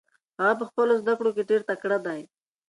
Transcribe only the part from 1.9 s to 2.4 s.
دی.